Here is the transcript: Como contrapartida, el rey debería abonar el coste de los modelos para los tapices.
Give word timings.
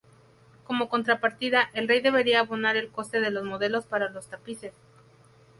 Como 0.63 0.89
contrapartida, 0.89 1.69
el 1.75 1.87
rey 1.87 2.01
debería 2.01 2.39
abonar 2.39 2.75
el 2.75 2.89
coste 2.89 3.21
de 3.21 3.29
los 3.29 3.43
modelos 3.43 3.85
para 3.85 4.09
los 4.09 4.25
tapices. 4.29 4.73